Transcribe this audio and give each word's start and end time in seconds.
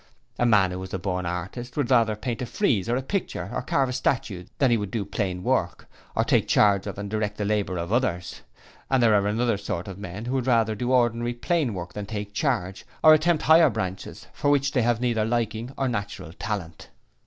A 0.39 0.47
man 0.47 0.71
who 0.71 0.81
is 0.81 0.95
a 0.95 0.97
born 0.97 1.27
artist 1.27 1.77
would 1.77 1.91
rather 1.91 2.15
paint 2.15 2.41
a 2.41 2.47
frieze 2.47 2.89
or 2.89 2.95
a 2.95 3.03
picture 3.03 3.51
or 3.53 3.61
carve 3.61 3.89
a 3.89 3.93
statue 3.93 4.45
than 4.57 4.71
he 4.71 4.75
would 4.77 4.89
do 4.89 5.05
plain 5.05 5.43
work, 5.43 5.87
or 6.15 6.23
take 6.23 6.47
charge 6.47 6.87
of 6.87 6.97
and 6.97 7.07
direct 7.07 7.37
the 7.37 7.45
labour 7.45 7.77
of 7.77 7.93
others. 7.93 8.41
And 8.89 9.03
there 9.03 9.13
are 9.13 9.27
another 9.27 9.57
sort 9.59 9.87
of 9.87 9.99
men 9.99 10.25
who 10.25 10.33
would 10.33 10.47
rather 10.47 10.73
do 10.73 10.91
ordinary 10.91 11.35
plain 11.35 11.75
work 11.75 11.93
than 11.93 12.07
take 12.07 12.33
charge, 12.33 12.83
or 13.03 13.13
attempt 13.13 13.43
higher 13.43 13.69
branches 13.69 14.25
for 14.33 14.49
which 14.49 14.71
they 14.71 14.81
have 14.81 15.01
neither 15.01 15.23
liking 15.23 15.71
or 15.77 15.87
natural 15.87 16.33
talent. 16.33 16.89